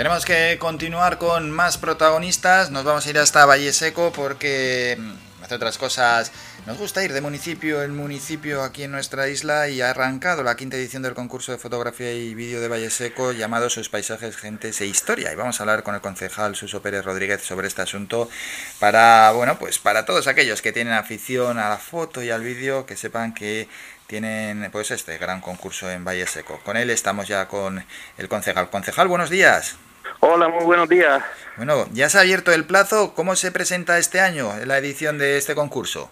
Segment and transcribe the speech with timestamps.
[0.00, 2.70] Tenemos que continuar con más protagonistas.
[2.70, 6.32] Nos vamos a ir hasta Valle Seco porque, mm, entre otras cosas,
[6.64, 10.56] nos gusta ir de municipio en municipio aquí en nuestra isla y ha arrancado la
[10.56, 14.80] quinta edición del concurso de fotografía y vídeo de Valle Seco llamado Sus paisajes, gentes
[14.80, 15.34] e historia.
[15.34, 18.30] Y vamos a hablar con el concejal Suso Pérez Rodríguez sobre este asunto
[18.78, 22.86] para, bueno, pues para todos aquellos que tienen afición a la foto y al vídeo,
[22.86, 23.68] que sepan que
[24.06, 26.58] tienen pues este gran concurso en Valle Seco.
[26.64, 27.84] Con él estamos ya con
[28.16, 28.70] el concejal.
[28.70, 29.76] Concejal, buenos días.
[30.20, 31.22] Hola, muy buenos días.
[31.56, 33.14] Bueno, ya se ha abierto el plazo.
[33.14, 36.10] ¿Cómo se presenta este año la edición de este concurso?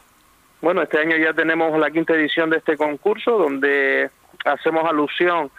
[0.61, 4.11] Bueno, este año ya tenemos la quinta edición de este concurso, donde
[4.45, 5.51] hacemos alusión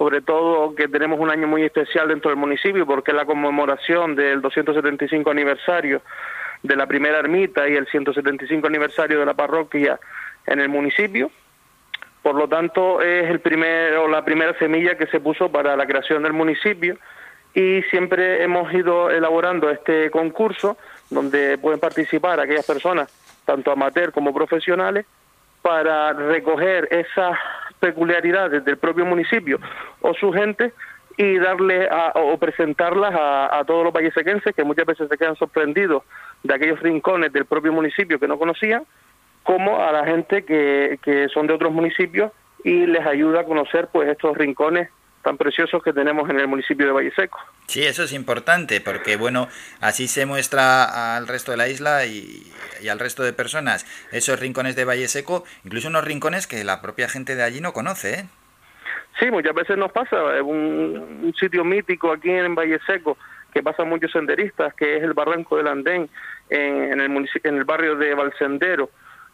[0.00, 4.16] sobre todo que tenemos un año muy especial dentro del municipio, porque es la conmemoración
[4.16, 6.00] del 275 aniversario
[6.62, 10.00] de la primera ermita y el 175 aniversario de la parroquia
[10.46, 11.30] en el municipio.
[12.22, 16.22] Por lo tanto, es el primero, la primera semilla que se puso para la creación
[16.22, 16.96] del municipio
[17.54, 20.76] y siempre hemos ido elaborando este concurso
[21.10, 23.12] donde pueden participar aquellas personas,
[23.44, 25.06] tanto amateur como profesionales,
[25.62, 27.36] para recoger esas
[27.80, 29.58] peculiaridades del propio municipio
[30.00, 30.72] o su gente
[31.16, 36.02] y darle o presentarlas a, todos los vallesequenses que muchas veces se quedan sorprendidos
[36.42, 38.84] de aquellos rincones del propio municipio que no conocían,
[39.42, 42.32] como a la gente que, que son de otros municipios
[42.64, 44.88] y les ayuda a conocer pues estos rincones
[45.22, 47.38] tan preciosos que tenemos en el municipio de Valle Seco.
[47.66, 49.48] Sí, eso es importante porque, bueno,
[49.80, 52.52] así se muestra al resto de la isla y,
[52.90, 57.08] al resto de personas esos rincones de Valle Seco, incluso unos rincones que la propia
[57.08, 58.24] gente de allí no conoce, ¿eh?
[59.18, 63.18] Sí, muchas veces nos pasa, un, un sitio mítico aquí en Valle Seco
[63.52, 66.08] que pasan muchos senderistas, que es el Barranco del Andén,
[66.48, 68.90] en, en, el, en el barrio de Valsendero,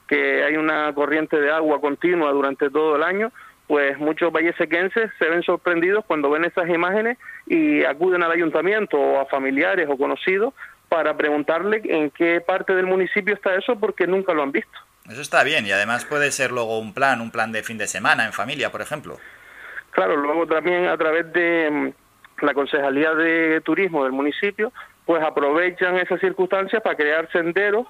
[0.06, 3.32] que hay una corriente de agua continua durante todo el año,
[3.67, 9.20] pues muchos vallesequenses se ven sorprendidos cuando ven esas imágenes y acuden al ayuntamiento o
[9.20, 10.55] a familiares o conocidos
[10.89, 14.78] para preguntarle en qué parte del municipio está eso porque nunca lo han visto.
[15.11, 17.87] Eso está bien y además puede ser luego un plan, un plan de fin de
[17.87, 19.19] semana en familia, por ejemplo.
[19.91, 24.72] Claro, luego también a través de mm, la Concejalía de Turismo del municipio,
[25.05, 27.87] pues aprovechan esas circunstancias para crear senderos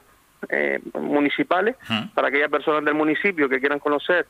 [0.50, 1.76] eh, municipales
[2.14, 4.26] para aquellas personas del municipio que quieran conocer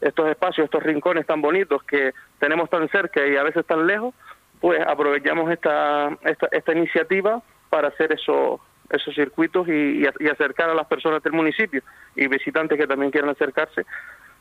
[0.00, 4.14] estos espacios, estos rincones tan bonitos que tenemos tan cerca y a veces tan lejos,
[4.60, 10.74] pues aprovechamos esta, esta, esta iniciativa para hacer esos, esos circuitos y, y, acercar a
[10.74, 11.82] las personas del municipio
[12.14, 13.84] y visitantes que también quieran acercarse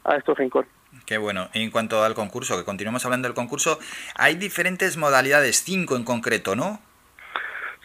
[0.04, 0.70] a estos rincones.
[1.06, 1.50] Qué bueno.
[1.54, 3.80] En cuanto al concurso, que continuamos hablando del concurso,
[4.16, 6.80] hay diferentes modalidades, cinco en concreto, ¿no?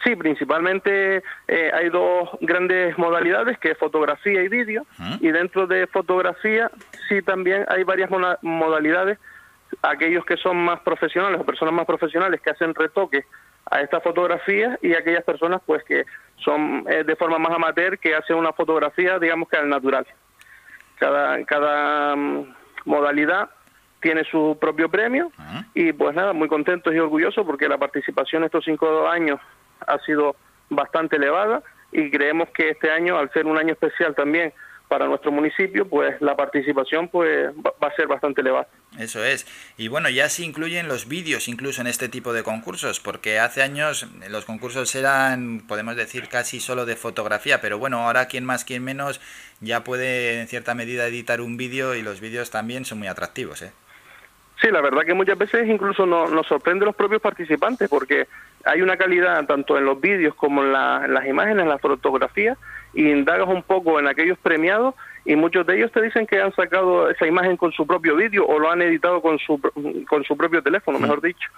[0.03, 4.85] Sí, principalmente eh, hay dos grandes modalidades, que es fotografía y vídeo,
[5.19, 6.71] y dentro de fotografía
[7.11, 8.09] sí también hay varias
[8.41, 9.19] modalidades,
[9.81, 13.25] aquellos que son más profesionales o personas más profesionales que hacen retoques
[13.69, 16.05] a estas fotografías y aquellas personas pues que
[16.37, 20.07] son eh, de forma más amateur que hacen una fotografía digamos que al natural.
[20.99, 22.53] Cada, cada mm,
[22.85, 23.49] modalidad
[24.01, 25.31] tiene su propio premio
[25.73, 29.39] y pues nada, muy contentos y orgullosos porque la participación estos cinco años
[29.85, 30.35] ha sido
[30.69, 31.61] bastante elevada
[31.91, 34.53] y creemos que este año, al ser un año especial también
[34.91, 38.67] para nuestro municipio, pues la participación pues va a ser bastante elevada.
[38.99, 39.47] Eso es.
[39.77, 43.61] Y bueno, ya se incluyen los vídeos incluso en este tipo de concursos, porque hace
[43.61, 48.65] años los concursos eran, podemos decir, casi solo de fotografía, pero bueno, ahora quien más,
[48.65, 49.21] quien menos
[49.61, 53.61] ya puede en cierta medida editar un vídeo y los vídeos también son muy atractivos,
[53.61, 53.71] ¿eh?
[54.61, 58.27] Sí, la verdad que muchas veces incluso nos, nos sorprende los propios participantes porque
[58.63, 62.59] hay una calidad tanto en los vídeos como en, las imágenes, en las fotografías,
[62.93, 64.93] y indagas un poco en aquellos premiados
[65.25, 68.45] y muchos de ellos te dicen que han sacado esa imagen con su propio vídeo
[68.45, 69.59] o lo han editado con su,
[70.07, 71.49] con su propio teléfono, mejor dicho,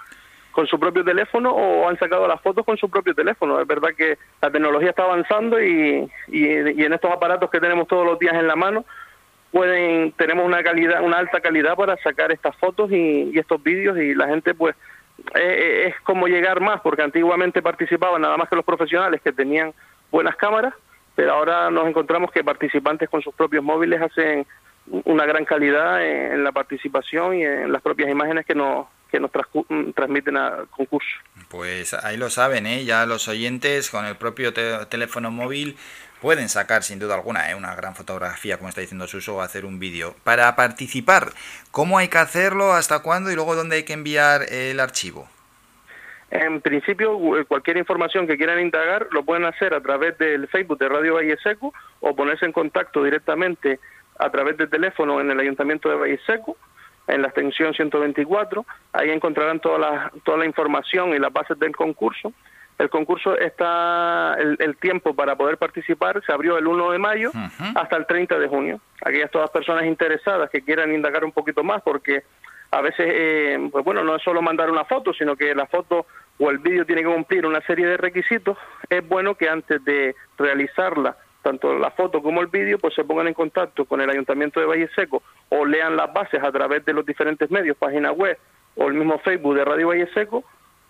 [0.52, 3.60] con su propio teléfono o han sacado las fotos con su propio teléfono.
[3.60, 8.06] Es verdad que la tecnología está avanzando y, y, en estos aparatos que tenemos todos
[8.06, 8.86] los días en la mano,
[9.54, 14.16] pueden tenemos una calidad una alta calidad para sacar estas fotos y, estos vídeos y
[14.16, 14.76] la gente pues
[15.36, 19.32] eh, eh, es como llegar más, porque antiguamente participaban nada más que los profesionales que
[19.32, 19.72] tenían
[20.12, 20.74] buenas cámaras,
[21.16, 24.46] pero ahora nos encontramos que participantes con sus propios móviles hacen
[25.06, 29.32] una gran calidad en, la participación y en las propias imágenes que nos, que nos
[29.94, 31.16] transmiten al concurso.
[31.48, 32.84] Pues ahí lo saben, ¿eh?
[32.84, 35.78] ya los oyentes con el propio teléfono móvil
[36.24, 37.56] pueden sacar sin duda alguna ¿eh?
[37.56, 40.16] una gran fotografía, como está diciendo Suso, o hacer un vídeo.
[40.24, 41.34] Para participar,
[41.70, 42.72] ¿cómo hay que hacerlo?
[42.72, 43.30] ¿Hasta cuándo?
[43.30, 45.28] Y luego, ¿dónde hay que enviar el archivo?
[46.32, 50.88] En principio, cualquier información que quieran indagar lo pueden hacer a través del Facebook de
[50.88, 53.82] Radio Valle Seco o ponerse en contacto directamente
[54.18, 56.56] a través del teléfono en el Ayuntamiento de Valle Seco
[57.08, 58.66] en la extensión 124.
[58.94, 62.32] Ahí encontrarán toda la, toda la información y las bases del concurso.
[62.80, 67.32] El concurso está, el, tiempo para poder participar se abrió el 1 de mayo
[67.76, 68.82] hasta el 30 de junio.
[69.06, 72.24] Aquellas todas personas interesadas que quieran indagar un poquito más, porque
[72.72, 76.08] a veces, eh, pues bueno, no es solo mandar una foto, sino que la foto
[76.40, 78.58] o el vídeo tiene que cumplir una serie de requisitos.
[78.90, 83.28] Es bueno que antes de realizarla, tanto la foto como el vídeo, pues se pongan
[83.28, 86.94] en contacto con el Ayuntamiento de Valle Seco o lean las bases a través de
[86.94, 88.38] los diferentes medios, página web
[88.76, 90.44] o el mismo Facebook de Radio Valle Seco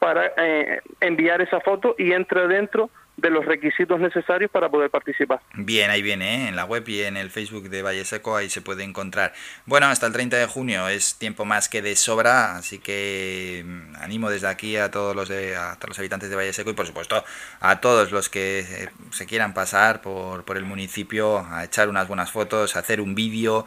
[0.03, 5.39] para eh, enviar esa foto y entre dentro de los requisitos necesarios para poder participar.
[5.53, 6.47] Bien, ahí viene, ¿eh?
[6.49, 9.31] en la web y en el Facebook de Valle Seco, ahí se puede encontrar.
[9.65, 13.95] Bueno, hasta el 30 de junio es tiempo más que de sobra, así que mm,
[14.01, 16.85] animo desde aquí a todos los, de, a los habitantes de Valle Seco y por
[16.85, 17.23] supuesto
[17.61, 22.29] a todos los que se quieran pasar por, por el municipio a echar unas buenas
[22.29, 23.65] fotos, a hacer un vídeo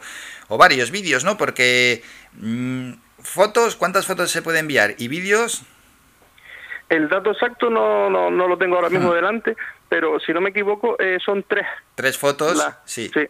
[0.49, 1.35] o varios vídeos, ¿no?
[1.35, 2.91] Porque mm,
[3.23, 4.93] fotos, ¿cuántas fotos se puede enviar?
[4.99, 5.63] Y vídeos,
[6.89, 9.55] el dato exacto no, no, no lo tengo ahora mismo delante,
[9.89, 11.65] pero si no me equivoco, eh, son tres.
[11.95, 12.65] ¿Tres fotos?
[12.85, 13.09] sí.
[13.13, 13.27] sí.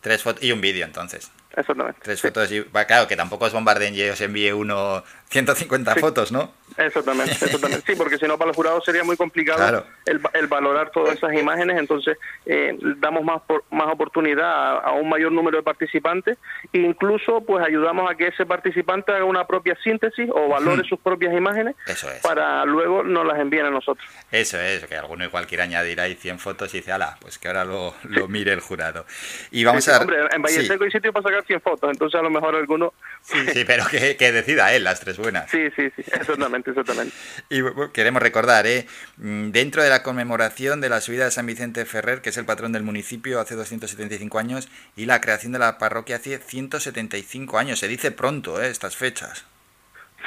[0.00, 1.30] Tres fotos y un vídeo, entonces.
[1.54, 2.00] Exactamente.
[2.02, 6.52] Tres fotos y, claro, que tampoco os bombarden y os envíe uno 150 fotos, ¿no?
[6.76, 7.84] Exactamente, exactamente.
[7.86, 11.32] Sí, porque si no para los jurados sería muy complicado el, el, valorar todas esas
[11.34, 16.38] imágenes, entonces eh, damos más más oportunidad a, un mayor número de participantes
[16.72, 20.98] e incluso pues ayudamos a que ese participante haga una propia síntesis o valore sus
[20.98, 21.76] propias imágenes
[22.22, 24.06] para luego nos las envíen a nosotros.
[24.30, 27.48] Eso es, que alguno igual quiera añadir ahí 100 fotos y dice, ala, pues que
[27.48, 29.06] ahora lo, lo mire el jurado.
[29.50, 30.00] Y vamos a...
[30.00, 32.92] Hombre, en Valle Seco hay sitio para sacar 100 fotos, entonces a lo mejor alguno...
[33.22, 37.14] Sí, sí, pero que, que decida él las tres Sí, sí, sí, exactamente, exactamente.
[37.50, 37.60] y
[37.92, 38.86] queremos recordar, ¿eh?
[39.16, 42.44] Mm, dentro de la conmemoración de la subida de San Vicente Ferrer, que es el
[42.44, 47.78] patrón del municipio hace 275 años, y la creación de la parroquia hace 175 años.
[47.78, 48.68] Se dice pronto, ¿eh?
[48.68, 49.46] Estas fechas.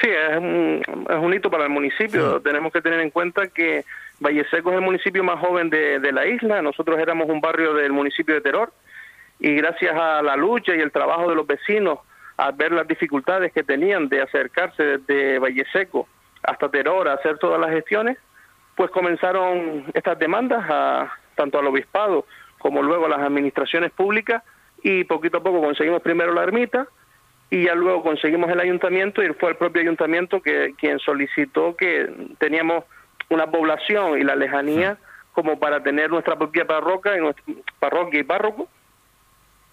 [0.01, 2.41] Sí, es un, es un hito para el municipio.
[2.41, 3.85] Tenemos que tener en cuenta que
[4.19, 6.61] Valle Seco es el municipio más joven de, de la isla.
[6.61, 8.73] Nosotros éramos un barrio del municipio de Teror
[9.39, 11.99] y gracias a la lucha y el trabajo de los vecinos
[12.37, 16.07] al ver las dificultades que tenían de acercarse desde Valle Seco
[16.43, 18.17] hasta Teror a hacer todas las gestiones,
[18.75, 22.25] pues comenzaron estas demandas a, tanto al obispado
[22.57, 24.43] como luego a las administraciones públicas
[24.81, 26.87] y poquito a poco conseguimos primero la ermita
[27.49, 32.11] y ya luego conseguimos el ayuntamiento y fue el propio ayuntamiento que quien solicitó que
[32.39, 32.83] teníamos
[33.29, 34.97] una población y la lejanía
[35.33, 37.43] como para tener nuestra propia parroquia y nuestra
[37.79, 38.67] parroquia y párroco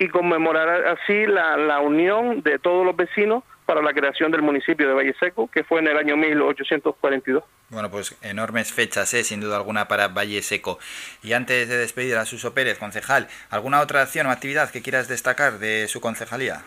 [0.00, 4.88] y conmemorar así la, la unión de todos los vecinos para la creación del municipio
[4.88, 7.44] de Valle Seco, que fue en el año 1842.
[7.68, 9.22] Bueno, pues enormes fechas, ¿eh?
[9.24, 10.78] sin duda alguna, para Valle Seco.
[11.22, 15.06] Y antes de despedir a Suso Pérez, concejal, ¿alguna otra acción o actividad que quieras
[15.06, 16.62] destacar de su concejalía?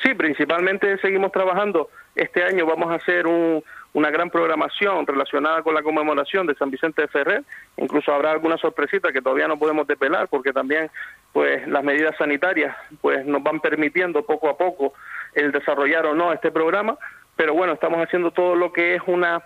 [0.00, 1.90] Sí, principalmente seguimos trabajando.
[2.14, 6.70] Este año vamos a hacer un, una gran programación relacionada con la conmemoración de San
[6.70, 7.42] Vicente de Ferrer.
[7.76, 10.90] Incluso habrá alguna sorpresita que todavía no podemos desvelar porque también
[11.32, 14.92] pues las medidas sanitarias pues nos van permitiendo poco a poco
[15.34, 16.96] el desarrollar o no este programa,
[17.36, 19.42] pero bueno, estamos haciendo todo lo que es una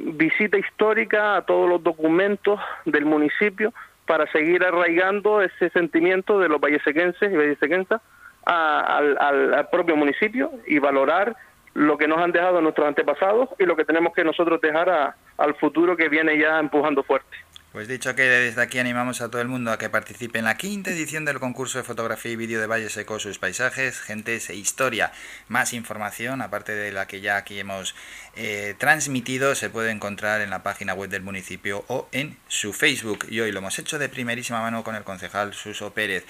[0.00, 3.72] visita histórica a todos los documentos del municipio
[4.06, 8.00] para seguir arraigando ese sentimiento de los vallesequenses y vallesequensas
[8.44, 11.36] al, al propio municipio y valorar
[11.78, 15.54] lo que nos han dejado nuestros antepasados y lo que tenemos que nosotros dejar al
[15.54, 17.36] futuro que viene ya empujando fuerte.
[17.70, 20.56] Pues dicho que desde aquí animamos a todo el mundo a que participe en la
[20.56, 24.56] quinta edición del concurso de fotografía y vídeo de Valle Seco, sus paisajes, gentes e
[24.56, 25.12] historia.
[25.46, 27.94] Más información, aparte de la que ya aquí hemos
[28.34, 33.26] eh, transmitido, se puede encontrar en la página web del municipio o en su Facebook.
[33.28, 36.26] Y hoy lo hemos hecho de primerísima mano con el concejal Suso Pérez.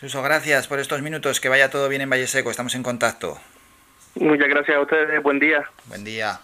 [0.00, 1.40] Suso, gracias por estos minutos.
[1.40, 2.50] Que vaya todo bien en Valle Seco.
[2.50, 3.38] Estamos en contacto.
[4.20, 5.22] Muchas gracias a ustedes.
[5.22, 5.64] Buen día.
[5.86, 6.40] Buen día.